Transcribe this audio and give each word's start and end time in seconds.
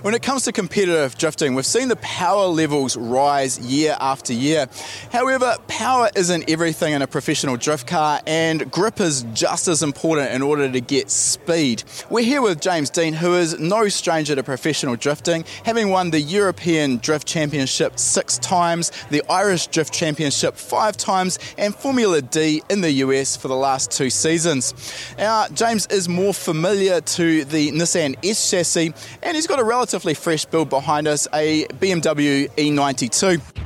When 0.00 0.14
it 0.14 0.22
comes 0.22 0.44
to 0.46 0.52
competitive 0.52 1.16
drifting, 1.16 1.54
we've 1.54 1.64
seen 1.64 1.86
the 1.86 1.96
power 1.96 2.46
levels 2.46 2.96
rise 2.96 3.60
year 3.60 3.96
after 4.00 4.32
year. 4.32 4.66
However, 5.12 5.54
power 5.68 6.10
isn't 6.16 6.50
everything 6.50 6.92
in 6.92 7.02
a 7.02 7.06
professional 7.06 7.56
drift 7.56 7.86
car, 7.86 8.20
and 8.26 8.68
grip 8.68 8.98
is 8.98 9.24
just 9.32 9.68
as 9.68 9.80
important 9.80 10.32
in 10.32 10.42
order 10.42 10.68
to 10.68 10.80
get 10.80 11.08
speed. 11.08 11.84
We're 12.10 12.24
here 12.24 12.42
with 12.42 12.60
James 12.60 12.90
Deane, 12.90 13.12
who 13.12 13.36
is 13.36 13.60
no 13.60 13.86
stranger 13.88 14.34
to 14.34 14.42
professional 14.42 14.96
drifting, 14.96 15.44
having 15.64 15.90
won 15.90 16.10
the 16.10 16.20
European 16.20 16.96
Drift 16.96 17.28
Championship 17.28 17.96
six 17.96 18.38
times, 18.38 18.90
the 19.10 19.22
Irish 19.30 19.68
Drift 19.68 19.92
Championship 19.92 20.56
five 20.56 20.96
times, 20.96 21.38
and 21.58 21.72
Formula 21.76 22.20
D 22.22 22.60
in 22.68 22.80
the 22.80 22.90
US 22.90 23.36
for 23.36 23.46
the 23.46 23.54
last 23.54 23.92
two 23.92 24.10
seasons. 24.10 24.74
Now, 25.16 25.46
James 25.48 25.86
is 25.88 26.08
more 26.08 26.34
familiar 26.34 27.00
to 27.00 27.44
the 27.44 27.70
Nissan 27.70 28.16
S 28.24 28.50
chassis, 28.50 28.92
and 29.22 29.36
he's 29.36 29.46
got 29.46 29.60
a 29.60 29.64
relative 29.64 29.81
relatively 29.82 30.14
fresh 30.14 30.44
build 30.44 30.70
behind 30.70 31.08
us, 31.08 31.26
a 31.34 31.64
BMW 31.80 32.48
E92. 32.50 33.61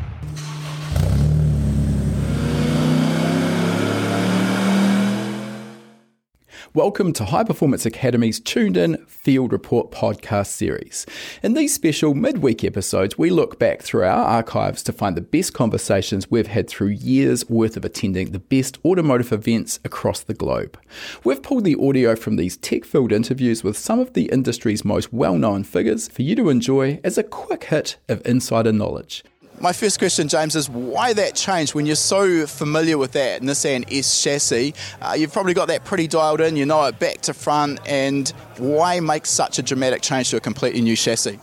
Welcome 6.77 7.15
to 7.15 7.25
High 7.25 7.45
Performance 7.45 7.87
Academy's 7.87 8.39
Tuned 8.39 8.77
In 8.77 8.99
Field 9.07 9.51
Report 9.51 9.91
podcast 9.91 10.49
series. 10.49 11.07
In 11.43 11.55
these 11.55 11.73
special 11.73 12.13
midweek 12.13 12.63
episodes, 12.65 13.17
we 13.17 13.31
look 13.31 13.59
back 13.59 13.81
through 13.81 14.03
our 14.03 14.23
archives 14.23 14.83
to 14.83 14.93
find 14.93 15.17
the 15.17 15.23
best 15.23 15.55
conversations 15.55 16.31
we've 16.31 16.49
had 16.49 16.69
through 16.69 16.89
years 16.89 17.49
worth 17.49 17.79
of 17.79 17.87
attending 17.87 18.33
the 18.33 18.39
best 18.39 18.77
automotive 18.85 19.33
events 19.33 19.81
across 19.87 20.21
the 20.21 20.35
globe. 20.35 20.79
We've 21.25 21.43
pulled 21.43 21.65
the 21.65 21.79
audio 21.81 22.15
from 22.15 22.37
these 22.37 22.59
tech 22.59 22.85
filled 22.85 23.11
interviews 23.11 23.65
with 23.65 23.79
some 23.79 23.99
of 23.99 24.13
the 24.13 24.27
industry's 24.27 24.85
most 24.85 25.15
well 25.15 25.39
known 25.39 25.65
figures 25.65 26.09
for 26.09 26.21
you 26.21 26.37
to 26.37 26.51
enjoy 26.51 27.01
as 27.03 27.17
a 27.17 27.23
quick 27.23 27.65
hit 27.65 27.97
of 28.07 28.21
insider 28.27 28.71
knowledge. 28.71 29.25
My 29.59 29.73
first 29.73 29.99
question, 29.99 30.29
James, 30.29 30.55
is 30.55 30.69
why 30.69 31.15
that 31.15 31.35
change 31.35 31.75
when 31.75 31.87
you're 31.87 31.97
so 31.97 32.47
familiar 32.47 32.99
with 32.99 33.13
that 33.13 33.41
Nissan 33.41 33.91
S 33.91 34.23
chassis? 34.23 34.75
Uh, 35.01 35.15
you've 35.19 35.33
probably 35.33 35.55
got 35.55 35.69
that 35.69 35.85
pretty 35.85 36.07
dialed 36.07 36.43
in, 36.43 36.57
you 36.57 36.67
know 36.67 36.85
it 36.85 36.99
back 36.99 37.23
to 37.23 37.33
front, 37.33 37.81
and 37.87 38.29
why 38.59 39.01
make 39.01 39.25
such 39.25 39.59
a 39.59 39.63
dramatic 39.63 40.03
change 40.03 40.29
to 40.31 40.37
a 40.37 40.41
completely 40.41 40.83
new 40.83 40.95
chassis? 40.95 41.41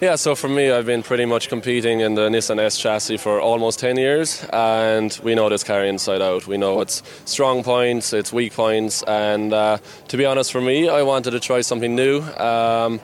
Yeah, 0.00 0.16
so 0.16 0.34
for 0.34 0.48
me, 0.48 0.72
I've 0.72 0.86
been 0.86 1.04
pretty 1.04 1.26
much 1.26 1.48
competing 1.48 2.00
in 2.00 2.16
the 2.16 2.28
Nissan 2.28 2.58
S 2.58 2.76
chassis 2.76 3.18
for 3.18 3.40
almost 3.40 3.78
10 3.78 3.98
years, 3.98 4.44
and 4.52 5.16
we 5.22 5.36
know 5.36 5.48
this 5.48 5.62
car 5.62 5.84
inside 5.84 6.20
out. 6.20 6.48
We 6.48 6.56
know 6.56 6.80
its 6.80 7.04
strong 7.24 7.62
points, 7.62 8.12
its 8.12 8.32
weak 8.32 8.52
points, 8.52 9.04
and 9.04 9.52
uh, 9.52 9.78
to 10.08 10.16
be 10.16 10.26
honest, 10.26 10.50
for 10.50 10.60
me, 10.60 10.88
I 10.88 11.02
wanted 11.02 11.30
to 11.30 11.40
try 11.40 11.60
something 11.60 11.94
new. 11.94 12.20
Um, 12.20 13.00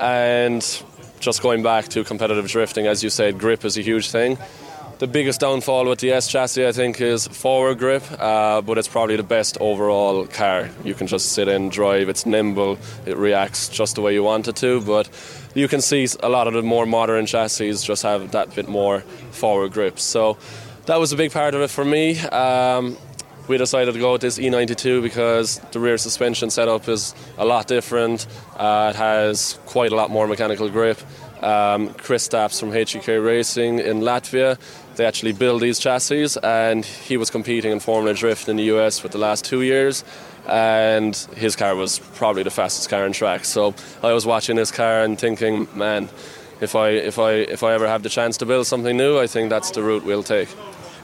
and 0.00 0.82
just 1.20 1.42
going 1.42 1.62
back 1.62 1.88
to 1.88 2.04
competitive 2.04 2.48
drifting, 2.48 2.86
as 2.86 3.02
you 3.02 3.10
said, 3.10 3.38
grip 3.38 3.64
is 3.64 3.76
a 3.76 3.82
huge 3.82 4.10
thing. 4.10 4.38
The 4.98 5.06
biggest 5.06 5.38
downfall 5.38 5.84
with 5.86 6.00
the 6.00 6.10
S 6.10 6.26
chassis, 6.26 6.66
I 6.66 6.72
think, 6.72 7.00
is 7.00 7.28
forward 7.28 7.78
grip, 7.78 8.02
uh, 8.18 8.60
but 8.62 8.78
it's 8.78 8.88
probably 8.88 9.14
the 9.14 9.22
best 9.22 9.56
overall 9.60 10.26
car. 10.26 10.70
You 10.82 10.94
can 10.94 11.06
just 11.06 11.32
sit 11.32 11.46
in, 11.46 11.68
drive, 11.68 12.08
it's 12.08 12.26
nimble, 12.26 12.78
it 13.06 13.16
reacts 13.16 13.68
just 13.68 13.94
the 13.94 14.00
way 14.00 14.12
you 14.12 14.24
want 14.24 14.48
it 14.48 14.56
to, 14.56 14.80
but 14.80 15.08
you 15.54 15.68
can 15.68 15.80
see 15.80 16.08
a 16.20 16.28
lot 16.28 16.48
of 16.48 16.54
the 16.54 16.62
more 16.62 16.84
modern 16.84 17.26
chassis 17.26 17.72
just 17.74 18.02
have 18.02 18.32
that 18.32 18.52
bit 18.56 18.68
more 18.68 19.00
forward 19.30 19.72
grip. 19.72 20.00
So 20.00 20.36
that 20.86 20.98
was 20.98 21.12
a 21.12 21.16
big 21.16 21.30
part 21.30 21.54
of 21.54 21.60
it 21.60 21.70
for 21.70 21.84
me. 21.84 22.18
Um, 22.18 22.96
we 23.48 23.56
decided 23.56 23.92
to 23.92 23.98
go 23.98 24.12
with 24.12 24.20
this 24.20 24.38
E92 24.38 25.02
because 25.02 25.58
the 25.72 25.80
rear 25.80 25.96
suspension 25.98 26.50
setup 26.50 26.86
is 26.88 27.14
a 27.38 27.44
lot 27.44 27.66
different. 27.66 28.26
Uh, 28.56 28.92
it 28.94 28.96
has 28.96 29.58
quite 29.64 29.90
a 29.90 29.96
lot 29.96 30.10
more 30.10 30.26
mechanical 30.26 30.68
grip. 30.68 30.98
Um, 31.42 31.90
Kristaps 31.90 32.60
from 32.60 32.72
HGK 32.72 33.24
Racing 33.24 33.78
in 33.78 34.00
Latvia, 34.00 34.58
they 34.96 35.06
actually 35.06 35.32
build 35.32 35.62
these 35.62 35.78
chassis, 35.78 36.26
and 36.42 36.84
he 36.84 37.16
was 37.16 37.30
competing 37.30 37.70
in 37.70 37.80
Formula 37.80 38.12
Drift 38.12 38.48
in 38.48 38.56
the 38.56 38.64
US 38.64 38.98
for 38.98 39.08
the 39.08 39.18
last 39.18 39.44
two 39.44 39.62
years. 39.62 40.04
And 40.46 41.14
his 41.36 41.56
car 41.56 41.76
was 41.76 42.00
probably 42.14 42.42
the 42.42 42.50
fastest 42.50 42.90
car 42.90 43.04
on 43.04 43.12
track. 43.12 43.44
So 43.44 43.74
I 44.02 44.12
was 44.12 44.26
watching 44.26 44.56
this 44.56 44.70
car 44.70 45.02
and 45.02 45.18
thinking, 45.18 45.68
man, 45.74 46.08
if 46.60 46.74
I 46.74 46.90
if 46.90 47.18
I 47.18 47.32
if 47.32 47.62
I 47.62 47.72
ever 47.74 47.86
have 47.86 48.02
the 48.02 48.08
chance 48.08 48.36
to 48.38 48.46
build 48.46 48.66
something 48.66 48.96
new, 48.96 49.18
I 49.18 49.26
think 49.26 49.50
that's 49.50 49.70
the 49.70 49.82
route 49.82 50.04
we'll 50.04 50.22
take. 50.22 50.48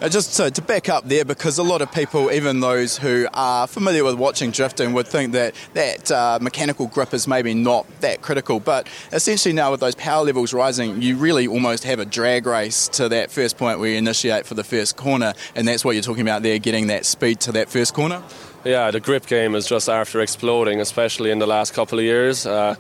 Uh, 0.05 0.09
just 0.11 0.37
to, 0.37 0.51
to, 0.51 0.61
back 0.61 0.91
up 0.91 1.09
there, 1.09 1.25
because 1.25 1.57
a 1.57 1.63
lot 1.63 1.81
of 1.81 1.91
people, 1.91 2.31
even 2.31 2.61
those 2.61 2.99
who 2.99 3.27
are 3.33 3.67
familiar 3.67 4.05
with 4.05 4.17
watching 4.17 4.51
drifting, 4.51 4.93
would 4.93 5.07
think 5.07 5.33
that 5.33 5.55
that 5.73 6.11
uh, 6.13 6.39
mechanical 6.43 6.87
grip 6.89 7.15
is 7.15 7.27
maybe 7.27 7.55
not 7.55 7.87
that 8.03 8.21
critical. 8.21 8.61
But 8.61 8.87
essentially, 9.13 9.55
now 9.55 9.71
with 9.71 9.81
those 9.81 9.95
power 9.95 10.23
levels 10.23 10.53
rising, 10.53 11.01
you 11.01 11.17
really 11.17 11.47
almost 11.47 11.85
have 11.85 12.01
a 12.01 12.05
drag 12.05 12.45
race 12.45 12.87
to 12.89 13.09
that 13.09 13.31
first 13.31 13.57
point 13.57 13.79
where 13.79 13.89
you 13.89 13.97
initiate 13.97 14.45
for 14.45 14.53
the 14.53 14.63
first 14.63 14.95
corner, 14.99 15.33
and 15.55 15.67
that's 15.67 15.87
what 15.87 15.93
you're 15.93 16.03
talking 16.03 16.21
about 16.21 16.43
there, 16.43 16.59
getting 16.59 16.89
that 16.89 17.07
speed 17.07 17.41
to 17.41 17.53
that 17.53 17.71
first 17.71 17.95
corner. 17.95 18.23
Yeah, 18.63 18.91
the 18.91 19.01
grip 19.01 19.25
game 19.25 19.55
is 19.55 19.67
just 19.67 19.89
after 19.89 20.21
exploding, 20.21 20.83
especially 20.83 21.31
in 21.31 21.39
the 21.39 21.47
last 21.47 21.73
couple 21.73 21.99
of 21.99 22.05
years. 22.05 22.45
Uh, 22.45 22.75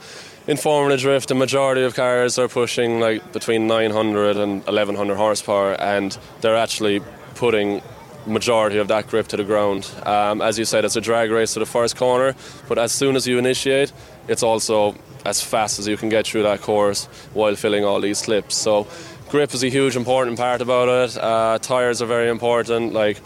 in 0.46 0.56
Formula 0.56 0.96
Drift, 0.98 1.28
the 1.28 1.34
majority 1.34 1.82
of 1.82 1.94
cars 1.94 2.38
are 2.38 2.48
pushing 2.48 3.00
like 3.00 3.32
between 3.32 3.66
900 3.66 4.36
and 4.36 4.64
1100 4.64 5.16
horsepower, 5.16 5.72
and 5.80 6.16
they're 6.40 6.56
actually 6.56 7.00
putting 7.34 7.82
majority 8.26 8.78
of 8.78 8.88
that 8.88 9.06
grip 9.06 9.28
to 9.28 9.36
the 9.36 9.44
ground. 9.44 9.90
Um, 10.04 10.40
as 10.42 10.58
you 10.58 10.64
said, 10.64 10.84
it's 10.84 10.96
a 10.96 11.00
drag 11.00 11.30
race 11.30 11.54
to 11.54 11.60
the 11.60 11.66
first 11.66 11.96
corner, 11.96 12.34
but 12.68 12.78
as 12.78 12.92
soon 12.92 13.16
as 13.16 13.26
you 13.26 13.38
initiate, 13.38 13.92
it's 14.28 14.42
also 14.42 14.94
as 15.24 15.42
fast 15.42 15.78
as 15.78 15.86
you 15.88 15.96
can 15.96 16.08
get 16.10 16.26
through 16.26 16.42
that 16.42 16.60
course 16.60 17.06
while 17.32 17.54
filling 17.56 17.84
all 17.84 18.00
these 18.00 18.18
slips. 18.18 18.54
So, 18.54 18.86
grip 19.30 19.54
is 19.54 19.62
a 19.62 19.68
huge 19.68 19.96
important 19.96 20.36
part 20.38 20.60
about 20.60 20.88
it. 20.88 21.16
Uh, 21.16 21.58
tires 21.60 22.02
are 22.02 22.06
very 22.06 22.28
important. 22.28 22.92
Like 22.92 23.20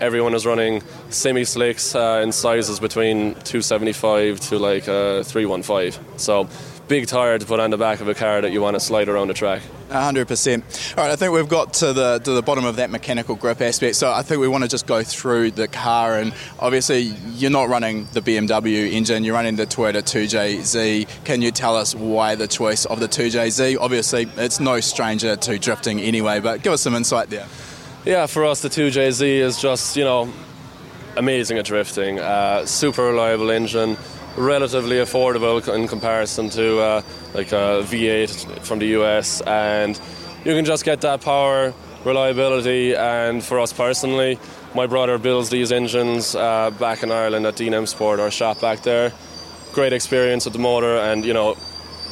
everyone 0.00 0.34
is 0.34 0.46
running 0.46 0.82
semi 1.10 1.44
slicks 1.44 1.94
uh, 1.94 2.20
in 2.22 2.32
sizes 2.32 2.80
between 2.80 3.34
275 3.34 4.40
to 4.40 4.58
like 4.58 4.88
uh, 4.88 5.22
315. 5.22 6.18
So 6.18 6.48
big 6.88 7.06
tire 7.06 7.38
to 7.38 7.44
put 7.44 7.60
on 7.60 7.70
the 7.70 7.76
back 7.76 8.00
of 8.00 8.08
a 8.08 8.14
car 8.14 8.40
that 8.40 8.50
you 8.50 8.62
want 8.62 8.74
to 8.74 8.80
slide 8.80 9.08
around 9.08 9.28
the 9.28 9.34
track. 9.34 9.62
100%. 9.90 10.96
All 10.96 11.04
right, 11.04 11.12
I 11.12 11.16
think 11.16 11.32
we've 11.32 11.48
got 11.48 11.74
to 11.74 11.92
the 11.92 12.18
to 12.18 12.32
the 12.32 12.42
bottom 12.42 12.64
of 12.64 12.76
that 12.76 12.90
mechanical 12.90 13.36
grip 13.36 13.60
aspect. 13.60 13.96
So 13.96 14.10
I 14.10 14.22
think 14.22 14.40
we 14.40 14.48
want 14.48 14.64
to 14.64 14.68
just 14.68 14.86
go 14.86 15.02
through 15.02 15.52
the 15.52 15.68
car, 15.68 16.18
and 16.18 16.34
obviously 16.58 17.14
you're 17.34 17.50
not 17.50 17.68
running 17.68 18.06
the 18.12 18.20
BMW 18.20 18.92
engine, 18.92 19.24
you're 19.24 19.34
running 19.34 19.56
the 19.56 19.66
Toyota 19.66 20.02
2JZ. 20.02 21.24
Can 21.24 21.42
you 21.42 21.50
tell 21.50 21.76
us 21.76 21.94
why 21.94 22.34
the 22.34 22.48
choice 22.48 22.84
of 22.86 23.00
the 23.00 23.08
2JZ? 23.08 23.78
Obviously, 23.80 24.28
it's 24.36 24.60
no 24.60 24.80
stranger 24.80 25.36
to 25.36 25.58
drifting 25.58 26.00
anyway, 26.00 26.40
but 26.40 26.62
give 26.62 26.72
us 26.72 26.82
some 26.82 26.94
insight 26.94 27.30
there. 27.30 27.46
Yeah, 28.04 28.26
for 28.26 28.44
us, 28.44 28.62
the 28.62 28.68
2JZ 28.68 29.22
is 29.22 29.60
just, 29.60 29.96
you 29.96 30.04
know, 30.04 30.32
amazing 31.16 31.58
at 31.58 31.64
drifting. 31.64 32.20
Uh, 32.20 32.64
super 32.64 33.02
reliable 33.02 33.50
engine, 33.50 33.96
relatively 34.36 34.96
affordable 34.96 35.74
in 35.74 35.88
comparison 35.88 36.48
to 36.50 36.78
uh, 36.78 37.02
like 37.34 37.50
a 37.50 37.82
V8 37.82 38.64
from 38.64 38.78
the 38.78 38.86
US, 39.00 39.40
and 39.42 40.00
you 40.44 40.54
can 40.54 40.64
just 40.64 40.84
get 40.84 41.00
that 41.00 41.22
power, 41.22 41.74
reliability, 42.04 42.94
and 42.94 43.42
for 43.42 43.58
us 43.58 43.72
personally, 43.72 44.38
my 44.76 44.86
brother 44.86 45.18
builds 45.18 45.50
these 45.50 45.72
engines 45.72 46.36
uh, 46.36 46.70
back 46.78 47.02
in 47.02 47.10
Ireland 47.10 47.46
at 47.46 47.56
DNM 47.56 47.88
Sport, 47.88 48.20
our 48.20 48.30
shop 48.30 48.60
back 48.60 48.82
there. 48.82 49.12
Great 49.72 49.92
experience 49.92 50.44
with 50.44 50.52
the 50.52 50.60
motor, 50.60 50.98
and 50.98 51.24
you 51.24 51.34
know, 51.34 51.56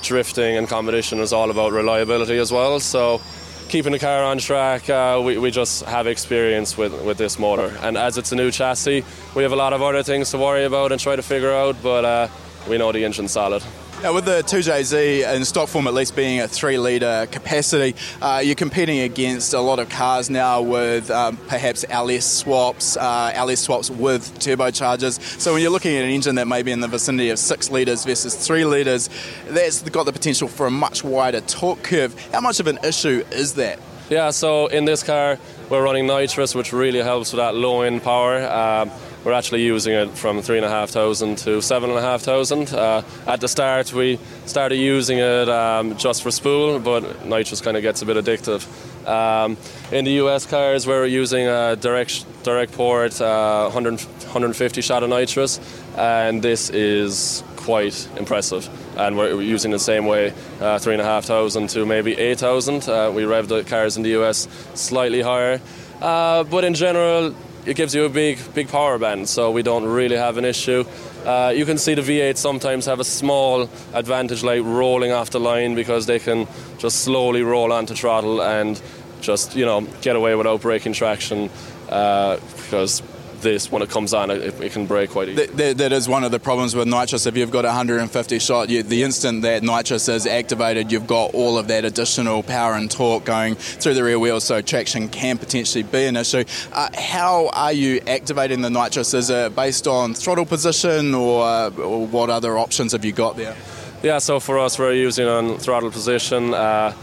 drifting 0.03 0.57
and 0.57 0.67
competition 0.67 1.21
is 1.21 1.33
all 1.33 1.51
about 1.51 1.73
reliability 1.73 2.39
as 2.39 2.51
well. 2.51 2.81
So 2.81 3.21
keeping 3.69 3.93
the 3.93 3.99
car 3.99 4.25
on 4.25 4.38
track, 4.38 4.88
uh, 4.88 5.21
we, 5.25 5.38
we 5.38 5.50
just 5.50 5.84
have 5.84 6.06
experience 6.06 6.77
with, 6.77 6.93
with 7.04 7.19
this 7.19 7.38
motor. 7.38 7.77
And 7.82 7.97
as 7.97 8.19
it's 8.19 8.32
a 8.32 8.37
new 8.37 8.50
chassis, 8.50 9.04
we 9.34 9.43
have 9.43 9.53
a 9.53 9.56
lot 9.56 9.72
of 9.72 9.82
other 9.82 10.03
things 10.03 10.31
to 10.31 10.38
worry 10.38 10.65
about 10.65 10.93
and 10.93 11.00
try 11.00 11.16
to 11.16 11.22
figure 11.22 11.53
out, 11.53 11.77
but 11.82 12.04
uh, 12.04 12.28
we 12.69 12.78
know 12.78 12.93
the 12.93 13.04
engine's 13.04 13.32
solid. 13.32 13.62
Now, 14.03 14.12
with 14.12 14.27
the 14.27 14.43
2JZ 14.43 15.34
in 15.34 15.45
stock 15.47 15.71
form 15.71 15.87
at 15.87 15.95
least 15.95 16.15
being 16.15 16.41
a 16.41 16.47
3 16.47 16.77
litre 16.77 17.27
capacity, 17.33 17.97
uh, 18.21 18.43
you're 18.45 18.54
competing 18.54 19.01
against 19.01 19.54
a 19.54 19.60
lot 19.60 19.78
of 19.78 19.89
cars 19.89 20.28
now 20.28 20.60
with 20.60 21.10
um, 21.10 21.39
perhaps 21.48 21.83
LS 21.89 22.27
swaps, 22.27 22.98
uh, 22.98 23.33
LS 23.34 23.60
swaps 23.60 23.91
with 23.91 24.39
turbochargers. 24.39 25.19
So 25.41 25.54
when 25.54 25.63
you're 25.63 25.71
looking 25.71 25.97
at 25.97 26.04
an 26.04 26.10
engine 26.10 26.34
that 26.34 26.47
may 26.47 26.63
be 26.63 26.72
in 26.72 26.81
the 26.81 26.89
vicinity 26.89 27.31
of 27.31 27.39
6 27.39 27.71
litres 27.71 28.04
versus 28.04 28.34
3 28.34 28.66
litres, 28.66 29.09
that's 29.48 29.81
got 29.89 30.04
the 30.04 30.13
potential 30.13 30.47
for 30.47 30.66
a 30.66 30.71
much 30.71 31.03
wider 31.03 31.41
torque 31.41 31.83
curve. 31.83 32.15
How 32.33 32.43
much 32.43 32.60
of 32.60 32.66
an 32.66 32.78
issue 32.84 33.25
is 33.33 33.54
that? 33.54 33.81
Yeah, 34.10 34.31
so 34.31 34.66
in 34.66 34.84
this 34.84 35.03
car, 35.03 35.39
we're 35.69 35.83
running 35.83 36.07
nitrous, 36.07 36.54
which 36.54 36.72
really 36.72 37.01
helps 37.01 37.33
with 37.33 37.39
that 37.39 37.54
low 37.54 37.81
end 37.81 38.03
power. 38.03 38.47
Um, 38.47 38.91
we're 39.27 39.33
actually 39.33 39.65
using 39.65 39.93
it 39.93 40.09
from 40.17 40.41
three 40.41 40.57
and 40.57 40.65
a 40.65 40.69
half 40.69 40.91
thousand 40.91 41.37
to 41.37 41.61
seven 41.61 41.91
and 41.91 41.99
a 41.99 42.03
half 42.03 42.23
thousand. 42.23 42.73
Uh, 42.73 43.03
at 43.27 43.41
the 43.41 43.49
start, 43.49 43.93
we 43.93 44.21
started 44.45 44.77
using 44.77 45.19
it 45.19 45.49
um, 45.49 45.97
just 45.97 46.23
for 46.23 46.31
spool, 46.31 46.78
but 46.78 47.27
nitrous 47.27 47.61
kind 47.61 47.77
of 47.77 47.83
gets 47.83 48.03
a 48.03 48.07
bit 48.07 48.17
addictive. 48.17 48.65
Um, 49.05 49.57
in 49.91 50.05
the 50.05 50.13
US 50.23 50.47
cars, 50.47 50.87
we're 50.87 51.07
using 51.07 51.49
a 51.49 51.75
direct 51.75 52.25
direct 52.45 52.73
port, 52.75 53.21
uh, 53.21 53.65
100, 53.65 54.01
150 54.01 54.81
shot 54.81 55.03
of 55.03 55.11
nitrous, 55.11 55.59
and 55.97 56.41
this 56.41 56.71
is 56.71 57.43
quite 57.57 58.09
impressive. 58.17 58.69
And 58.97 59.19
we're 59.19 59.43
using 59.43 59.72
the 59.72 59.81
same 59.81 60.07
way, 60.07 60.34
uh, 60.61 60.79
three 60.79 60.95
and 60.95 61.03
a 61.03 61.05
half 61.05 61.25
thousand 61.25 61.71
to 61.71 61.84
maybe 61.84 62.17
eight 62.17 62.39
thousand. 62.39 62.89
Uh, 62.89 63.11
we 63.13 63.25
rev 63.25 63.49
the 63.49 63.65
cars 63.65 63.97
in 63.97 64.05
the 64.05 64.11
US 64.21 64.47
slightly 64.75 65.21
higher, 65.21 65.61
uh, 66.01 66.45
but 66.45 66.63
in 66.63 66.75
general, 66.75 67.34
it 67.66 67.77
gives 67.77 67.95
you 67.95 68.04
a 68.04 68.09
big, 68.09 68.39
big 68.54 68.68
power 68.68 68.98
band, 68.98 69.28
so 69.28 69.51
we 69.51 69.63
don't 69.63 69.84
really 69.84 70.16
have 70.16 70.39
an 70.39 70.45
issue. 70.45 70.84
Uh, 71.24 71.53
you 71.54 71.66
can 71.66 71.78
see 71.78 71.95
the 71.95 72.03
V8 72.03 72.36
sometimes 72.36 72.86
have 72.86 73.01
a 73.01 73.04
small 73.04 73.68
advantage, 73.92 74.45
like 74.45 74.63
rolling 74.63 75.10
off 75.10 75.30
the 75.30 75.41
line, 75.41 75.74
because 75.74 76.07
they 76.07 76.21
can 76.21 76.47
just 76.78 77.03
slowly 77.03 77.42
roll 77.42 77.72
onto 77.72 77.95
throttle 77.95 78.41
and 78.41 78.80
just 79.21 79.57
you 79.57 79.65
know 79.65 79.80
get 80.03 80.15
away 80.15 80.34
without 80.34 80.60
breaking 80.60 80.92
traction 80.92 81.51
uh, 81.89 82.36
because 82.57 83.03
this 83.42 83.71
when 83.71 83.83
it 83.83 83.91
comes 83.91 84.15
on 84.15 84.30
it, 84.30 84.60
it 84.60 84.72
can 84.72 84.86
break 84.86 85.10
quite 85.10 85.28
easily. 85.28 85.47
That, 85.47 85.56
that, 85.56 85.78
that 85.78 85.92
is 85.92 86.09
one 86.09 86.24
of 86.24 86.30
the 86.30 86.38
problems 86.38 86.74
with 86.74 86.88
nitrous. 86.88 87.27
If 87.27 87.36
you've 87.36 87.50
got 87.50 87.65
150 87.65 88.38
shot, 88.38 88.68
you, 88.68 88.83
the 88.83 89.03
instant 89.03 89.42
that 89.42 89.62
nitrous 89.62 90.09
is 90.09 90.27
activated, 90.27 90.92
you've 90.92 91.06
got 91.06 91.34
all 91.34 91.59
of 91.59 91.68
that 91.68 91.84
additional 91.84 92.42
power 92.42 92.74
and 92.74 92.91
torque 92.91 93.24
going 93.24 93.54
through 93.54 93.94
the 93.94 94.04
rear 94.04 94.18
wheels, 94.18 94.44
so 94.44 94.60
traction 94.60 95.09
can 95.09 95.38
potentially 95.38 95.83
be 95.83 96.06
an 96.06 96.16
issue. 96.16 96.44
Uh, 96.72 96.88
how 96.97 97.50
are 97.53 97.72
you 97.72 98.00
activating 98.06 98.62
the 98.62 98.71
nitrous? 98.71 99.15
Is 99.15 99.30
it 99.30 99.54
based 99.54 99.86
on 99.86 100.15
throttle 100.15 100.47
position, 100.47 101.15
or, 101.15 101.44
or 101.78 102.06
what 102.06 102.30
other 102.30 102.59
options 102.59 102.92
have 102.92 103.04
you 103.04 103.12
got 103.12 103.36
there? 103.36 103.56
Yeah, 104.03 104.18
so 104.18 104.41
for 104.41 104.59
us, 104.59 104.78
we're 104.78 104.92
using 104.92 105.27
on 105.27 105.59
throttle 105.59 105.91
position. 105.91 106.54
Uh, 106.54 106.94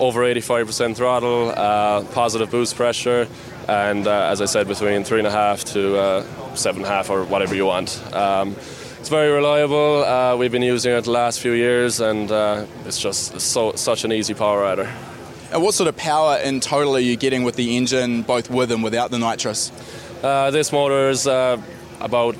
over 0.00 0.22
85% 0.22 0.96
throttle, 0.96 1.50
uh, 1.50 2.02
positive 2.04 2.50
boost 2.50 2.74
pressure, 2.74 3.28
and 3.68 4.06
uh, 4.06 4.30
as 4.30 4.40
I 4.40 4.46
said, 4.46 4.66
between 4.66 5.04
three 5.04 5.18
and 5.18 5.26
a 5.26 5.30
half 5.30 5.62
to 5.66 5.96
uh, 5.98 6.54
seven 6.54 6.82
and 6.82 6.90
a 6.90 6.94
half 6.94 7.10
or 7.10 7.24
whatever 7.24 7.54
you 7.54 7.66
want. 7.66 8.02
Um, 8.14 8.56
it's 8.98 9.10
very 9.10 9.30
reliable. 9.30 10.02
Uh, 10.02 10.36
we've 10.36 10.50
been 10.50 10.62
using 10.62 10.92
it 10.92 11.04
the 11.04 11.10
last 11.10 11.40
few 11.40 11.52
years, 11.52 12.00
and 12.00 12.32
uh, 12.32 12.64
it's 12.86 12.98
just 12.98 13.40
so 13.40 13.72
such 13.72 14.04
an 14.04 14.12
easy 14.12 14.32
power 14.32 14.64
adder. 14.64 14.90
And 15.52 15.62
what 15.62 15.74
sort 15.74 15.88
of 15.88 15.96
power 15.96 16.38
in 16.38 16.60
total 16.60 16.96
are 16.96 17.00
you 17.00 17.16
getting 17.16 17.44
with 17.44 17.56
the 17.56 17.76
engine, 17.76 18.22
both 18.22 18.48
with 18.48 18.72
and 18.72 18.82
without 18.82 19.10
the 19.10 19.18
nitrous? 19.18 19.70
Uh, 20.22 20.50
this 20.50 20.72
motor 20.72 21.10
is 21.10 21.26
about 21.26 22.36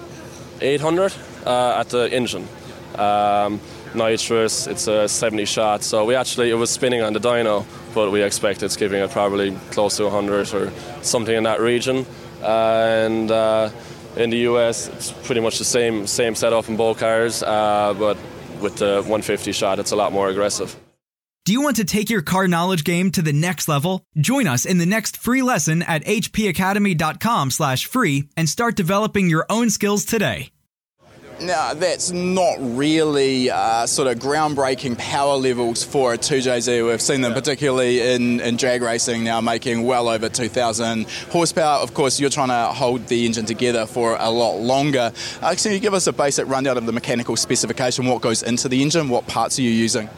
800 0.61 1.13
at 1.47 1.89
the 1.91 2.11
engine. 2.11 2.49
Um, 2.95 3.61
nitrous. 3.95 4.67
It's 4.67 4.87
a 4.87 5.09
70 5.09 5.45
shot. 5.45 5.83
So 5.83 6.05
we 6.05 6.15
actually 6.15 6.51
it 6.51 6.55
was 6.55 6.71
spinning 6.71 7.03
on 7.03 7.13
the 7.13 7.21
dyno, 7.21 7.65
but 7.95 8.11
we 8.11 8.23
expect 8.23 8.63
it's 8.63 8.77
giving 8.77 9.03
it 9.03 9.11
probably 9.11 9.57
close 9.71 9.97
to 9.99 10.05
100 10.05 10.55
or 10.55 10.73
something 11.03 11.35
in 11.35 11.45
that 11.45 11.61
region. 11.61 12.07
and 12.43 13.31
uh, 13.31 13.71
in 14.17 14.31
the 14.31 14.39
US, 14.39 14.89
it's 14.89 15.13
pretty 15.13 15.41
much 15.41 15.59
the 15.59 15.65
same 15.65 16.07
same 16.07 16.35
setup 16.35 16.69
in 16.69 16.77
both 16.77 16.99
cars, 16.99 17.43
uh, 17.43 17.95
but 17.99 18.17
with 18.61 18.77
the 18.77 18.97
150 18.97 19.53
shot, 19.53 19.79
it's 19.79 19.93
a 19.93 19.97
lot 19.97 20.13
more 20.13 20.29
aggressive. 20.29 20.77
Do 21.47 21.53
you 21.53 21.63
want 21.63 21.77
to 21.77 21.85
take 21.85 22.11
your 22.11 22.23
car 22.23 22.47
knowledge 22.47 22.85
game 22.85 23.11
to 23.13 23.23
the 23.23 23.33
next 23.33 23.67
level? 23.67 24.05
Join 24.19 24.47
us 24.47 24.67
in 24.67 24.77
the 24.79 24.87
next 24.87 25.17
free 25.17 25.43
lesson 25.43 25.83
at 25.83 26.05
hpacademy.com/free 26.05 28.29
and 28.37 28.49
start 28.49 28.77
developing 28.77 29.31
your 29.31 29.47
own 29.49 29.71
skills 29.71 30.05
today. 30.05 30.51
Now, 31.43 31.73
that's 31.73 32.11
not 32.11 32.57
really 32.61 33.51
uh, 33.51 33.87
sort 33.87 34.09
of 34.09 34.19
groundbreaking 34.19 34.99
power 34.99 35.37
levels 35.37 35.83
for 35.83 36.13
a 36.13 36.19
2JZ. 36.19 36.87
We've 36.87 37.01
seen 37.01 37.23
them 37.23 37.33
particularly 37.33 38.01
in, 38.01 38.41
in 38.41 38.57
drag 38.57 38.83
racing 38.83 39.25
now 39.25 39.41
making 39.41 39.85
well 39.85 40.09
over 40.09 40.29
2,000 40.29 41.09
horsepower. 41.31 41.79
Of 41.79 41.95
course, 41.95 42.21
you're 42.21 42.29
trying 42.29 42.49
to 42.49 42.75
hold 42.75 43.07
the 43.07 43.25
engine 43.25 43.47
together 43.47 43.87
for 43.87 44.17
a 44.21 44.31
lot 44.31 44.59
longer. 44.59 45.13
Uh, 45.41 45.55
can 45.57 45.73
you 45.73 45.81
give 45.81 45.95
us 45.95 46.07
a 46.07 46.13
basic 46.13 46.47
rundown 46.47 46.77
of 46.77 46.85
the 46.85 46.93
mechanical 46.93 47.37
specification? 47.37 48.05
What 48.05 48.21
goes 48.21 48.43
into 48.43 48.69
the 48.69 48.83
engine? 48.83 49.09
What 49.09 49.27
parts 49.27 49.59
are 49.59 49.63
you 49.63 49.71
using? 49.71 50.11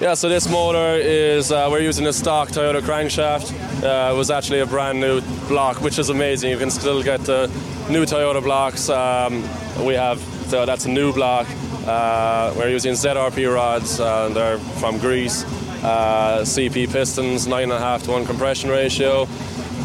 Yeah, 0.00 0.14
so 0.14 0.28
this 0.28 0.48
motor 0.48 0.94
is, 1.00 1.50
uh, 1.50 1.68
we're 1.72 1.80
using 1.80 2.06
a 2.06 2.12
stock 2.12 2.50
Toyota 2.50 2.82
crankshaft. 2.82 3.50
Uh, 3.82 4.12
it 4.12 4.16
was 4.16 4.30
actually 4.30 4.60
a 4.60 4.66
brand 4.66 5.00
new 5.00 5.22
block, 5.48 5.80
which 5.80 5.98
is 5.98 6.08
amazing. 6.08 6.50
You 6.50 6.58
can 6.58 6.70
still 6.70 7.02
get 7.02 7.22
the 7.22 7.48
new 7.90 8.04
Toyota 8.04 8.42
blocks. 8.42 8.88
Um, 8.88 9.42
we 9.84 9.94
have 9.94 10.20
so 10.46 10.64
that's 10.64 10.84
a 10.84 10.90
new 10.90 11.12
block. 11.12 11.46
Uh, 11.86 12.54
we're 12.56 12.68
using 12.68 12.92
ZRP 12.92 13.52
rods, 13.52 13.98
uh, 13.98 14.28
they're 14.28 14.58
from 14.58 14.98
Greece. 14.98 15.44
Uh, 15.82 16.40
CP 16.42 16.90
pistons, 16.90 17.46
9.5 17.46 18.04
to 18.04 18.10
1 18.12 18.26
compression 18.26 18.70
ratio. 18.70 19.26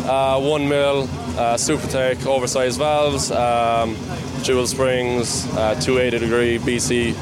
Uh, 0.06 0.40
1 0.40 0.68
mil 0.68 1.04
uh, 1.04 1.56
Supertech 1.56 2.26
oversized 2.26 2.78
valves, 2.78 3.32
um, 3.32 3.96
dual 4.44 4.66
springs, 4.66 5.46
uh, 5.58 5.76
280 5.82 6.20
degree 6.20 6.58
BC 6.60 7.14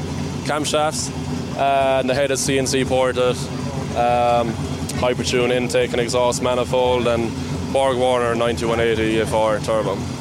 camshafts. 0.44 1.10
and 1.58 2.08
the 2.08 2.14
head 2.14 2.30
is 2.30 2.40
CNC 2.40 2.86
ported. 2.86 3.36
Um, 3.96 4.52
Hypertune 5.00 5.50
intake 5.50 5.92
and 5.92 6.00
exhaust 6.00 6.42
manifold, 6.42 7.06
and 7.06 7.30
Borg 7.72 7.96
Warner 7.96 8.34
9180 8.34 9.20
EFR 9.20 9.64
turbo. 9.64 10.19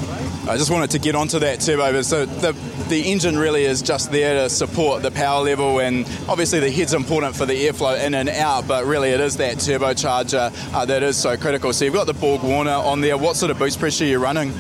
I 0.50 0.58
just 0.58 0.72
wanted 0.72 0.90
to 0.92 1.00
get 1.00 1.14
onto 1.14 1.38
that 1.40 1.60
turbo. 1.60 2.02
So 2.02 2.26
the 2.26 2.54
the 2.90 3.12
engine 3.12 3.38
really 3.38 3.66
is 3.66 3.84
just 3.84 4.12
there 4.12 4.42
to 4.42 4.50
support 4.50 5.04
the 5.04 5.12
power 5.12 5.44
level, 5.44 5.80
and 5.80 6.08
obviously 6.28 6.60
the 6.60 6.72
head's 6.72 6.96
important 6.96 7.36
for 7.36 7.46
the 7.46 7.54
airflow 7.54 8.04
in 8.04 8.16
and 8.16 8.28
out. 8.30 8.68
But 8.68 8.86
really, 8.86 9.10
it 9.10 9.20
is 9.20 9.38
that 9.38 9.58
turbocharger 9.58 10.74
uh, 10.74 10.86
that 10.86 11.04
is 11.04 11.18
so 11.18 11.38
critical. 11.38 11.72
So 11.72 11.86
you've 11.86 11.94
got 11.94 12.08
the 12.08 12.16
Borg 12.16 12.42
Warner 12.42 12.72
on 12.72 13.00
there. 13.02 13.16
What 13.16 13.36
sort 13.36 13.52
of 13.52 13.60
boost 13.60 13.80
pressure 13.80 14.06
are 14.06 14.08
you 14.08 14.18
running? 14.18 14.52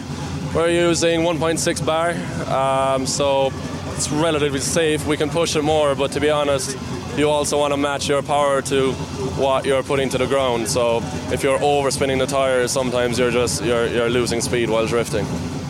We're 0.53 0.69
using 0.69 1.21
1.6 1.21 1.83
bar, 1.83 2.11
um, 2.53 3.07
so 3.07 3.51
it's 3.95 4.11
relatively 4.11 4.59
safe. 4.59 5.07
We 5.07 5.17
can 5.17 5.31
push 5.31 5.55
it 5.55 5.63
more, 5.63 5.95
but 5.95 6.11
to 6.11 6.19
be 6.19 6.29
honest, 6.29 6.77
you 7.17 7.29
also 7.31 7.57
want 7.57 7.73
to 7.73 7.77
match 7.77 8.07
your 8.07 8.21
power 8.21 8.61
to 8.61 8.91
what 9.41 9.65
you're 9.65 9.83
putting 9.83 10.09
to 10.09 10.19
the 10.19 10.27
ground. 10.27 10.67
So 10.67 11.01
if 11.31 11.41
you're 11.41 11.57
overspinning 11.57 12.19
the 12.19 12.27
tires, 12.27 12.71
sometimes 12.71 13.17
you're 13.17 13.31
just 13.31 13.63
you're, 13.63 13.87
you're 13.87 14.09
losing 14.09 14.39
speed 14.39 14.69
while 14.69 14.85
drifting. 14.85 15.25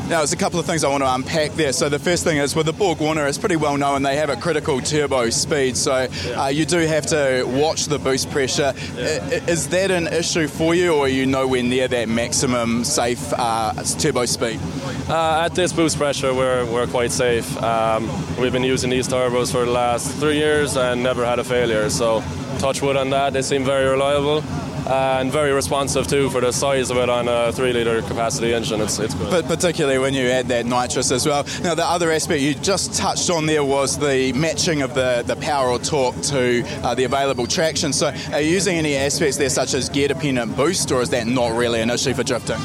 Now, 0.10 0.18
there's 0.18 0.34
a 0.34 0.38
couple 0.38 0.60
of 0.60 0.66
things 0.66 0.84
I 0.84 0.90
want 0.90 1.04
to 1.04 1.14
unpack 1.14 1.52
there. 1.52 1.72
So, 1.72 1.88
the 1.88 2.00
first 2.00 2.24
thing 2.24 2.38
is 2.38 2.56
with 2.56 2.66
the 2.66 2.74
Borg 2.74 3.00
Warner, 3.00 3.28
it's 3.28 3.38
pretty 3.38 3.58
well 3.58 3.78
known 3.78 4.02
they 4.02 4.16
have 4.16 4.32
a 4.32 4.36
critical 4.36 4.82
turbo 4.82 5.30
speed. 5.30 5.78
So, 5.78 6.08
uh, 6.36 6.48
you 6.48 6.66
do 6.66 6.80
have 6.80 7.06
to 7.08 7.44
watch 7.46 7.86
the 7.86 8.00
boost 8.00 8.32
pressure. 8.32 8.74
Yeah. 8.96 9.04
Is 9.46 9.68
that 9.68 9.92
an 9.92 10.08
issue 10.08 10.48
for 10.48 10.74
you, 10.74 10.96
or 10.96 11.06
are 11.06 11.08
you 11.08 11.28
nowhere 11.28 11.62
near 11.62 11.88
that 11.88 12.10
maximum 12.10 12.84
safe 12.86 13.32
uh, 13.34 13.74
turbo 14.00 14.26
speed? 14.26 14.60
Uh, 15.08 15.44
at 15.46 15.54
this 15.54 15.74
boost 15.74 15.98
pressure, 15.98 16.34
we're, 16.34 16.66
we're 16.66 16.88
quite 16.88 17.12
safe. 17.12 17.56
Um, 17.62 18.10
we've 18.40 18.52
been 18.52 18.64
using 18.64 18.90
these 18.90 19.08
turbos 19.08 19.52
for 19.52 19.64
the 19.64 19.72
last 19.72 20.12
three 20.16 20.38
years 20.38 20.76
and 20.76 21.04
never 21.04 21.24
had 21.24 21.38
a 21.38 21.44
failure. 21.44 21.88
So, 21.92 22.24
touch 22.58 22.82
wood 22.82 22.98
on 22.98 23.12
that, 23.12 23.34
they 23.34 23.44
seem 23.44 23.64
very 23.64 23.88
reliable 23.88 24.44
and 24.90 25.32
very 25.32 25.52
responsive 25.52 26.08
too 26.08 26.30
for 26.30 26.42
the 26.42 26.52
size 26.52 26.90
of 26.90 26.98
it 26.98 27.10
on 27.10 27.28
a 27.28 27.52
three 27.52 27.74
litre 27.74 28.02
capacity 28.02 28.54
engine. 28.54 28.82
It's, 28.82 29.00
it's 29.00 29.14
good. 29.14 29.30
But 29.30 29.46
particularly 29.46 30.00
when 30.00 30.14
you 30.14 30.28
add 30.28 30.48
that 30.48 30.66
nitrous 30.66 31.12
as 31.12 31.26
well. 31.26 31.46
Now, 31.62 31.76
the 31.76 31.86
other 31.86 32.12
aspect 32.12 32.42
you 32.42 32.56
just 32.56 32.94
touched 32.94 33.30
on 33.30 33.46
there 33.46 33.64
was 33.64 33.98
the 33.98 34.34
matching 34.34 34.82
of 34.82 34.94
the, 34.94 35.24
the 35.26 35.36
power 35.38 35.70
or 35.70 35.80
torque 35.80 36.20
to 36.24 36.64
uh, 36.84 36.96
the 36.96 37.04
available 37.04 37.48
traction. 37.48 37.94
So, 37.94 38.14
are 38.32 38.42
you 38.42 38.52
using 38.52 38.78
any 38.78 38.96
aspects 38.96 39.38
there, 39.38 39.50
such 39.50 39.74
as 39.74 39.90
gear 39.90 40.08
dependent 40.08 40.56
boost, 40.56 40.92
or 40.92 41.02
is 41.02 41.10
that 41.12 41.28
not 41.28 41.56
really 41.56 41.82
an 41.82 41.90
issue 41.90 42.14
for 42.14 42.24
drifting? 42.24 42.58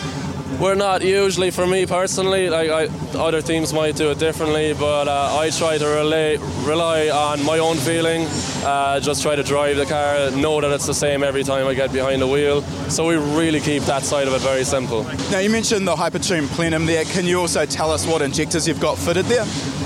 We're 0.64 0.74
not 0.74 1.02
usually, 1.02 1.50
for 1.50 1.66
me 1.66 1.84
personally, 1.84 2.48
like 2.48 2.70
I, 2.70 2.86
other 3.18 3.42
teams 3.42 3.74
might 3.74 3.96
do 3.96 4.10
it 4.12 4.18
differently, 4.18 4.72
but 4.72 5.08
uh, 5.08 5.36
I 5.38 5.50
try 5.50 5.76
to 5.76 5.84
relay, 5.84 6.38
rely 6.64 7.10
on 7.10 7.44
my 7.44 7.58
own 7.58 7.76
feeling, 7.76 8.26
uh, 8.64 8.98
just 8.98 9.20
try 9.22 9.36
to 9.36 9.42
drive 9.42 9.76
the 9.76 9.84
car, 9.84 10.30
know 10.30 10.62
that 10.62 10.72
it's 10.72 10.86
the 10.86 10.94
same 10.94 11.22
every 11.22 11.44
time 11.44 11.66
I 11.66 11.74
get 11.74 11.92
behind 11.92 12.22
the 12.22 12.26
wheel. 12.26 12.62
So 12.88 13.06
we 13.06 13.16
really 13.16 13.60
keep 13.60 13.82
that 13.82 14.04
side 14.04 14.26
of 14.26 14.32
it 14.32 14.40
very 14.40 14.64
simple. 14.64 15.04
Now, 15.30 15.40
you 15.40 15.50
mentioned 15.50 15.86
the 15.86 15.96
Hypertune 15.96 16.46
plenum 16.46 16.86
there. 16.86 17.04
Can 17.04 17.26
you 17.26 17.40
also 17.40 17.66
tell 17.66 17.90
us 17.90 18.06
what 18.06 18.22
injectors 18.22 18.66
you've 18.66 18.80
got 18.80 18.96
fitted 18.96 19.26
there? 19.26 19.44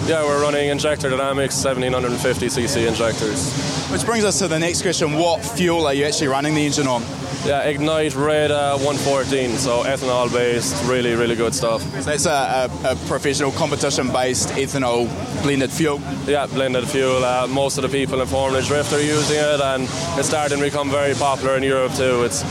Yeah, 0.09 0.25
we're 0.25 0.41
running 0.41 0.71
injector 0.71 1.11
dynamics 1.11 1.55
1750cc 1.63 2.89
injectors. 2.89 3.53
Which 3.93 4.07
brings 4.07 4.25
us 4.25 4.39
to 4.39 4.49
the 4.49 4.59
next 4.59 4.81
question 4.81 5.13
what 5.13 5.45
fuel 5.45 5.87
are 5.87 5.93
you 5.93 6.07
actually 6.07 6.29
running 6.29 6.55
the 6.55 6.65
engine 6.65 6.87
on? 6.87 7.03
Yeah, 7.45 7.65
Ignite 7.65 8.15
Red 8.15 8.51
uh, 8.51 8.79
114, 8.79 9.59
so 9.59 9.83
ethanol 9.83 10.33
based, 10.33 10.83
really, 10.89 11.15
really 11.15 11.37
good 11.37 11.55
stuff. 11.55 11.83
So 11.83 12.01
that's 12.01 12.25
a, 12.25 12.71
a, 12.85 12.93
a 12.93 12.97
professional 13.07 13.53
competition 13.53 14.11
based 14.11 14.49
ethanol 14.51 15.09
blended 15.43 15.71
fuel? 15.71 16.01
Yeah, 16.27 16.47
blended 16.47 16.89
fuel. 16.89 17.23
Uh, 17.23 17.47
most 17.47 17.77
of 17.77 17.83
the 17.83 17.91
people 17.91 18.19
in 18.23 18.27
Formula 18.29 18.65
Drift 18.65 18.95
are 18.95 19.03
using 19.03 19.37
it, 19.37 19.61
and 19.61 19.83
it's 20.19 20.29
starting 20.29 20.57
to 20.57 20.65
become 20.65 20.91
very 20.91 21.13
popular 21.13 21.59
in 21.59 21.63
Europe 21.63 21.93
too. 21.93 22.23
It's 22.23 22.43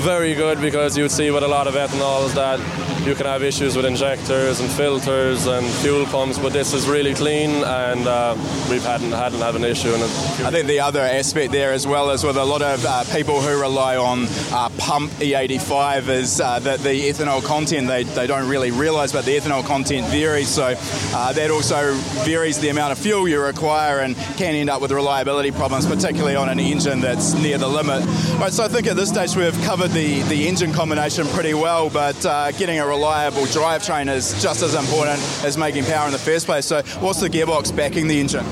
very 0.00 0.34
good 0.34 0.62
because 0.62 0.96
you'd 0.96 1.10
see 1.10 1.30
with 1.30 1.42
a 1.42 1.48
lot 1.48 1.66
of 1.66 1.74
ethanols 1.74 2.34
that 2.34 2.58
you 3.06 3.14
can 3.14 3.26
have 3.26 3.42
issues 3.44 3.76
with 3.76 3.86
injectors 3.86 4.58
and 4.58 4.68
filters 4.70 5.46
and 5.46 5.64
fuel 5.66 6.04
pumps, 6.06 6.38
but 6.38 6.52
this 6.52 6.74
is 6.74 6.85
really 6.86 7.14
clean 7.14 7.50
and 7.50 8.06
uh, 8.06 8.34
we've 8.70 8.84
hadn't 8.84 9.12
hadn't 9.12 9.40
had 9.40 9.54
an 9.54 9.64
issue 9.64 9.88
it. 9.88 10.02
I 10.44 10.50
think 10.50 10.66
the 10.66 10.80
other 10.80 11.00
aspect 11.00 11.52
there 11.52 11.72
as 11.72 11.86
well 11.86 12.10
is 12.10 12.24
with 12.24 12.36
a 12.36 12.44
lot 12.44 12.62
of 12.62 12.84
uh, 12.84 13.04
people 13.12 13.40
who 13.40 13.60
rely 13.60 13.96
on 13.96 14.26
uh, 14.52 14.68
pump 14.78 15.10
E85 15.12 16.08
is 16.08 16.36
that 16.38 16.80
the 16.80 17.08
ethanol 17.10 17.42
content 17.44 17.88
they, 17.88 18.02
they 18.04 18.26
don't 18.26 18.48
really 18.48 18.70
realise, 18.70 19.12
but 19.12 19.24
the 19.24 19.36
ethanol 19.36 19.64
content 19.64 20.06
varies, 20.08 20.48
so 20.48 20.74
uh, 21.14 21.32
that 21.32 21.50
also 21.50 21.92
varies 22.24 22.58
the 22.58 22.68
amount 22.68 22.92
of 22.92 22.98
fuel 22.98 23.28
you 23.28 23.40
require 23.40 24.00
and 24.00 24.16
can 24.36 24.54
end 24.54 24.70
up 24.70 24.80
with 24.80 24.92
reliability 24.92 25.50
problems, 25.50 25.86
particularly 25.86 26.36
on 26.36 26.48
an 26.48 26.60
engine 26.60 27.00
that's 27.00 27.34
near 27.34 27.58
the 27.58 27.68
limit. 27.68 28.04
Right, 28.38 28.52
so 28.52 28.64
I 28.64 28.68
think 28.68 28.86
at 28.86 28.96
this 28.96 29.08
stage 29.08 29.36
we've 29.36 29.60
covered 29.62 29.90
the, 29.90 30.22
the 30.22 30.48
engine 30.48 30.72
combination 30.72 31.26
pretty 31.28 31.54
well, 31.54 31.90
but 31.90 32.24
uh, 32.24 32.52
getting 32.52 32.78
a 32.78 32.86
reliable 32.86 33.42
drivetrain 33.42 34.12
is 34.12 34.40
just 34.42 34.62
as 34.62 34.74
important 34.74 35.20
as 35.44 35.56
making 35.56 35.84
power 35.84 36.06
in 36.06 36.12
the 36.12 36.18
first 36.18 36.46
place. 36.46 36.66
So, 36.66 36.75
what's 37.00 37.20
the 37.20 37.28
gearbox 37.28 37.74
backing 37.74 38.08
the 38.08 38.20
engine? 38.20 38.44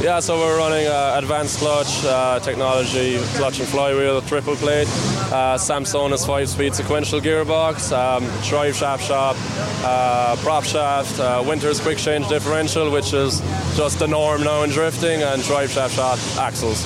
Yeah, 0.00 0.20
so 0.20 0.38
we're 0.38 0.58
running 0.58 0.86
uh, 0.86 1.14
advanced 1.16 1.58
clutch 1.58 2.04
uh, 2.04 2.38
technology, 2.40 3.18
clutch 3.36 3.58
and 3.60 3.68
flywheel, 3.68 4.20
triple 4.22 4.56
plate, 4.56 4.88
uh, 5.32 5.58
five-speed 5.58 6.74
sequential 6.74 7.20
gearbox, 7.20 7.92
um, 7.92 8.24
drive 8.48 8.76
shaft 8.76 9.04
shop, 9.04 9.36
uh, 9.84 10.36
prop 10.40 10.64
shaft, 10.64 11.18
uh, 11.18 11.42
Winters 11.46 11.80
quick 11.80 11.98
change 11.98 12.28
differential, 12.28 12.90
which 12.90 13.12
is 13.12 13.40
just 13.76 13.98
the 13.98 14.06
norm 14.06 14.42
now 14.44 14.62
in 14.62 14.70
drifting, 14.70 15.22
and 15.22 15.42
drive 15.42 15.70
shaft 15.70 15.94
shop 15.94 16.18
axles. 16.38 16.84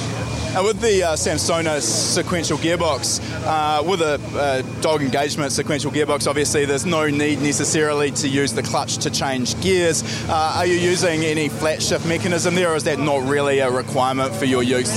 And 0.52 0.66
with 0.66 0.80
the 0.80 1.04
uh, 1.04 1.12
Samsonas 1.12 1.83
sequential 1.83 2.59
gearbox, 2.59 3.21
uh, 3.47 3.85
with 3.85 4.00
a 4.00 4.21
uh, 4.37 4.62
dog 4.80 5.00
engagement 5.00 5.52
sequential 5.52 5.92
gearbox, 5.92 6.26
obviously 6.26 6.64
there's 6.64 6.85
no 6.85 7.09
need 7.09 7.40
necessarily 7.40 8.11
to 8.11 8.28
use 8.28 8.52
the 8.52 8.62
clutch 8.62 8.99
to 8.99 9.11
change 9.11 9.59
gears. 9.61 10.02
Uh, 10.28 10.54
are 10.57 10.66
you 10.66 10.75
using 10.75 11.23
any 11.23 11.49
flat 11.49 11.80
shift 11.80 12.04
mechanism 12.04 12.57
there, 12.57 12.73
or 12.73 12.75
is 12.75 12.83
that 12.83 12.99
not 12.99 13.23
really 13.28 13.61
a 13.61 13.71
requirement 13.71 14.35
for 14.35 14.45
your 14.45 14.64
use? 14.64 14.90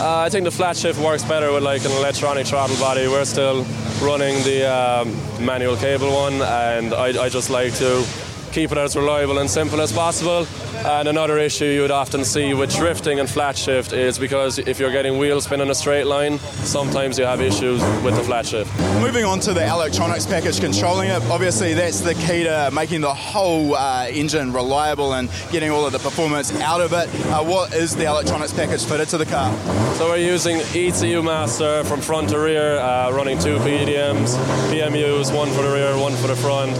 Uh, 0.00 0.20
I 0.20 0.30
think 0.30 0.44
the 0.44 0.50
flat 0.50 0.76
shift 0.78 0.98
works 0.98 1.22
better 1.22 1.52
with 1.52 1.62
like 1.62 1.84
an 1.84 1.92
electronic 1.92 2.46
throttle 2.46 2.76
body. 2.78 3.06
We're 3.08 3.26
still 3.26 3.66
running 4.00 4.42
the 4.42 4.64
um, 4.72 5.14
manual 5.44 5.76
cable 5.76 6.10
one, 6.10 6.40
and 6.40 6.94
I, 6.94 7.24
I 7.24 7.28
just 7.28 7.50
like 7.50 7.74
to 7.74 8.06
keep 8.52 8.72
it 8.72 8.78
as 8.78 8.96
reliable 8.96 9.38
and 9.38 9.50
simple 9.50 9.82
as 9.82 9.92
possible. 9.92 10.46
And 10.84 11.06
another 11.06 11.38
issue 11.38 11.66
you 11.66 11.82
would 11.82 11.92
often 11.92 12.24
see 12.24 12.54
with 12.54 12.74
drifting 12.74 13.20
and 13.20 13.30
flat 13.30 13.56
shift 13.56 13.92
is 13.92 14.18
because 14.18 14.58
if 14.58 14.80
you're 14.80 14.90
getting 14.90 15.16
wheel 15.16 15.40
spin 15.40 15.60
in 15.60 15.70
a 15.70 15.74
straight 15.74 16.06
line, 16.06 16.40
sometimes 16.64 17.18
you 17.18 17.24
have 17.24 17.40
issues 17.40 17.80
with 18.02 18.16
the 18.16 18.22
flat 18.24 18.46
shift. 18.46 18.76
Moving 19.00 19.24
on 19.24 19.38
to 19.40 19.52
the 19.52 19.64
electronics 19.64 20.26
package 20.26 20.60
controlling 20.60 21.08
it, 21.08 21.22
obviously 21.30 21.74
that's 21.74 22.00
the 22.00 22.14
key 22.14 22.42
to 22.44 22.70
making 22.72 23.00
the 23.00 23.14
whole 23.14 23.76
uh, 23.76 24.06
engine 24.08 24.52
reliable 24.52 25.14
and 25.14 25.30
getting 25.52 25.70
all 25.70 25.86
of 25.86 25.92
the 25.92 26.00
performance 26.00 26.52
out 26.60 26.80
of 26.80 26.92
it. 26.92 27.08
Uh, 27.26 27.44
what 27.44 27.72
is 27.74 27.94
the 27.94 28.04
electronics 28.04 28.52
package 28.52 28.84
fitted 28.84 29.08
to 29.08 29.18
the 29.18 29.26
car? 29.26 29.56
So 29.94 30.08
we're 30.08 30.16
using 30.16 30.56
ECU 30.74 31.22
Master 31.22 31.84
from 31.84 32.00
front 32.00 32.30
to 32.30 32.40
rear, 32.40 32.78
uh, 32.78 33.12
running 33.12 33.38
two 33.38 33.58
PDMs, 33.58 34.34
PMUs, 34.72 35.32
one 35.32 35.50
for 35.50 35.62
the 35.62 35.72
rear, 35.72 35.96
one 35.96 36.14
for 36.16 36.26
the 36.26 36.36
front. 36.36 36.72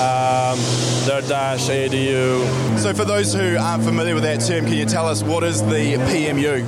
Um, 0.00 0.58
their 1.06 1.22
dash 1.22 1.68
ADU. 1.68 2.78
So 2.78 2.94
for 2.94 3.04
those 3.04 3.32
who 3.32 3.49
aren't 3.56 3.84
familiar 3.84 4.14
with 4.14 4.22
that 4.24 4.40
term, 4.40 4.64
can 4.64 4.74
you 4.74 4.84
tell 4.84 5.06
us 5.06 5.22
what 5.22 5.42
is 5.44 5.62
the 5.62 5.94
PMU? 6.08 6.66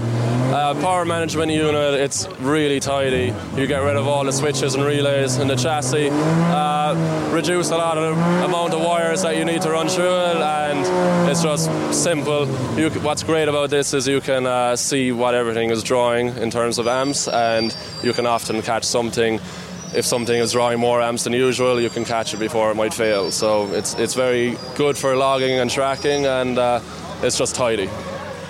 Uh, 0.53 0.75
power 0.81 1.05
management 1.05 1.51
unit, 1.51 1.95
it's 1.95 2.29
really 2.41 2.79
tidy. 2.79 3.35
You 3.57 3.67
get 3.67 3.83
rid 3.83 3.97
of 3.97 4.07
all 4.07 4.25
the 4.25 4.33
switches 4.33 4.75
and 4.75 4.85
relays 4.85 5.39
in 5.39 5.49
the 5.49 5.57
chassis, 5.57 6.11
uh, 6.11 7.31
reduce 7.33 7.71
a 7.71 7.77
lot 7.77 7.97
of 7.97 8.17
the 8.17 8.45
amount 8.45 8.75
of 8.75 8.81
wires 8.81 9.23
that 9.23 9.37
you 9.37 9.45
need 9.45 9.63
to 9.63 9.71
run 9.71 9.89
through 9.89 10.05
it, 10.05 10.37
and 10.37 11.31
it's 11.31 11.43
just 11.43 11.71
simple. 11.95 12.47
You, 12.79 12.91
what's 13.01 13.23
great 13.23 13.49
about 13.49 13.71
this 13.71 13.95
is 13.95 14.07
you 14.07 14.21
can 14.21 14.47
uh, 14.47 14.77
see 14.77 15.11
what 15.13 15.35
everything 15.35 15.71
is 15.71 15.83
drawing 15.83 16.37
in 16.37 16.51
terms 16.51 16.79
of 16.79 16.87
amps, 16.87 17.29
and 17.29 17.75
you 18.03 18.13
can 18.13 18.27
often 18.27 18.61
catch 18.63 18.85
something 18.85 19.41
if 19.95 20.05
something 20.05 20.39
is 20.39 20.53
drawing 20.53 20.79
more 20.79 21.03
amps 21.03 21.25
than 21.25 21.33
usual, 21.33 21.81
you 21.81 21.91
can 21.91 22.05
catch 22.05 22.35
it 22.35 22.39
before 22.39 22.71
it 22.71 22.75
might 22.75 22.95
fail. 22.95 23.31
So 23.31 23.73
it's 23.73 23.95
it's 23.95 24.15
very 24.15 24.57
good 24.77 24.97
for 24.97 25.17
logging 25.17 25.59
and 25.59 25.71
tracking, 25.71 26.27
and 26.27 26.59
uh, 26.59 26.81
it's 27.23 27.39
just 27.39 27.55
tidy. 27.55 27.89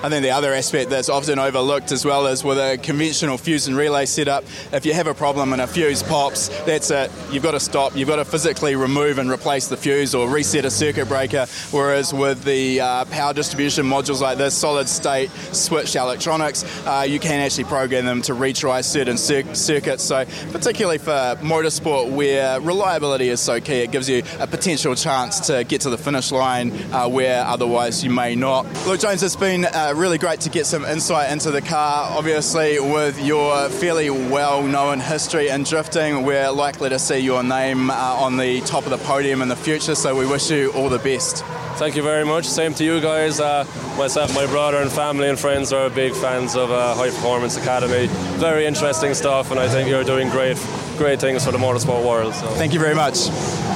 I 0.03 0.09
think 0.09 0.25
the 0.25 0.31
other 0.31 0.53
aspect 0.53 0.91
that's 0.91 1.09
often 1.09 1.39
overlooked 1.39 1.93
as 1.93 2.05
well 2.05 2.27
is 2.27 2.43
with 2.43 2.59
a 2.59 2.77
conventional 2.77 3.39
fuse 3.39 3.69
and 3.69 3.77
relay 3.77 4.05
setup, 4.05 4.43
if 4.73 4.85
you 4.85 4.93
have 4.95 5.07
a 5.07 5.15
problem 5.15 5.53
and 5.53 5.63
a 5.63 5.67
fuse 5.69 6.03
pops, 6.03 6.49
that's 6.65 6.91
it. 6.91 7.09
You've 7.31 7.45
got 7.45 7.53
to 7.53 7.61
stop. 7.61 7.95
You've 7.95 8.09
got 8.09 8.17
to 8.17 8.25
physically 8.25 8.75
remove 8.75 9.19
and 9.19 9.31
replace 9.31 9.69
the 9.69 9.77
fuse 9.77 10.13
or 10.13 10.29
reset 10.29 10.65
a 10.65 10.71
circuit 10.71 11.07
breaker. 11.07 11.47
Whereas 11.71 12.13
with 12.13 12.43
the 12.43 12.81
uh, 12.81 13.05
power 13.07 13.33
distribution 13.33 13.87
modules 13.87 14.21
like 14.21 14.39
this, 14.39 14.55
solid 14.55 14.89
state 14.89 15.31
switched 15.53 15.95
electronics, 15.95 16.65
uh, 16.85 17.07
you 17.09 17.21
can 17.21 17.39
actually 17.39 17.65
program 17.65 18.05
them 18.05 18.23
to 18.23 18.33
retry 18.33 18.85
certain 18.85 19.17
cir- 19.17 19.55
circuits. 19.55 20.03
So, 20.03 20.25
particularly 20.51 20.99
for 20.99 21.37
motorsport 21.43 22.11
where 22.11 22.61
reliability 22.61 23.29
is 23.29 23.39
so 23.39 23.61
key, 23.61 23.83
it 23.83 23.93
gives 23.93 24.09
you 24.09 24.25
a 24.41 24.49
potential 24.49 24.97
chance 24.97 25.39
to 25.47 25.63
get 25.63 25.83
to 25.83 25.91
the 25.91 25.99
finish 25.99 26.33
line 26.33 26.73
uh, 26.93 27.09
where 27.09 27.45
otherwise 27.45 28.03
you 28.03 28.11
may 28.11 28.35
not. 28.35 28.67
Look, 28.85 28.99
James, 28.99 29.23
it's 29.23 29.37
been 29.37 29.65
uh, 29.93 29.95
really 29.95 30.19
great 30.19 30.41
to 30.41 30.51
get 30.51 30.67
some 30.67 30.85
insight 30.85 31.31
into 31.31 31.51
the 31.51 31.63
car. 31.63 32.11
Obviously, 32.17 32.79
with 32.81 33.25
your 33.25 33.69
fairly 33.69 34.11
well 34.11 34.63
known 34.63 35.01
history 35.01 35.49
in 35.49 35.63
drifting, 35.65 36.25
we're 36.25 36.51
likely 36.51 36.89
to 36.89 36.99
see 36.99 37.19
your 37.19 37.43
name 37.43 37.91
uh, 37.91 37.95
on 37.95 38.37
the 38.37 38.61
top 38.63 38.85
of 38.85 38.91
the 38.91 38.99
podium 38.99 39.43
in 39.43 39.49
the 39.49 39.57
future, 39.57 39.95
so 39.95 40.17
we 40.17 40.27
wish 40.27 40.51
you 40.51 40.73
all 40.73 40.89
the 40.89 40.99
best. 40.99 41.45
Thank 41.77 41.97
you 41.97 42.03
very 42.03 42.25
much. 42.25 42.47
Same 42.47 42.75
to 42.75 42.85
you 42.85 43.01
guys. 43.01 43.41
Uh, 43.41 43.65
myself, 43.99 44.35
my 44.35 44.47
brother, 44.47 44.79
and 44.79 44.91
family 44.91 45.29
and 45.29 45.39
friends 45.39 45.73
are 45.73 45.91
big 45.91 46.15
fans 46.15 46.55
of 46.55 46.71
uh, 46.71 46.95
High 46.95 47.11
Performance 47.11 47.57
Academy. 47.57 48.07
Very 48.39 48.67
interesting 48.67 49.15
stuff, 49.15 49.51
and 49.51 49.59
I 49.59 49.69
think 49.69 49.89
you're 49.89 50.05
doing 50.05 50.29
great, 50.29 50.57
great 50.97 51.21
things 51.21 51.45
for 51.45 51.53
the 51.53 51.59
motorsport 51.59 52.07
world. 52.07 52.35
So. 52.35 52.47
Thank 52.49 52.73
you 52.73 52.81
very 52.81 52.95
much. 52.95 53.19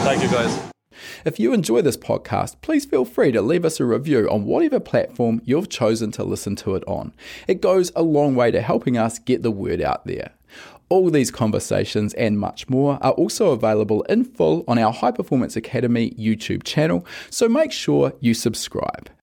Thank 0.04 0.22
you, 0.22 0.28
guys. 0.28 0.65
If 1.26 1.40
you 1.40 1.52
enjoy 1.52 1.82
this 1.82 1.96
podcast, 1.96 2.54
please 2.60 2.84
feel 2.84 3.04
free 3.04 3.32
to 3.32 3.42
leave 3.42 3.64
us 3.64 3.80
a 3.80 3.84
review 3.84 4.28
on 4.30 4.44
whatever 4.44 4.78
platform 4.78 5.42
you've 5.44 5.68
chosen 5.68 6.12
to 6.12 6.22
listen 6.22 6.54
to 6.54 6.76
it 6.76 6.84
on. 6.86 7.12
It 7.48 7.60
goes 7.60 7.90
a 7.96 8.02
long 8.04 8.36
way 8.36 8.52
to 8.52 8.62
helping 8.62 8.96
us 8.96 9.18
get 9.18 9.42
the 9.42 9.50
word 9.50 9.82
out 9.82 10.06
there. 10.06 10.34
All 10.88 11.10
these 11.10 11.32
conversations 11.32 12.14
and 12.14 12.38
much 12.38 12.70
more 12.70 13.00
are 13.02 13.10
also 13.10 13.50
available 13.50 14.02
in 14.02 14.24
full 14.24 14.64
on 14.68 14.78
our 14.78 14.92
High 14.92 15.10
Performance 15.10 15.56
Academy 15.56 16.12
YouTube 16.12 16.62
channel, 16.62 17.04
so 17.28 17.48
make 17.48 17.72
sure 17.72 18.12
you 18.20 18.32
subscribe. 18.32 19.10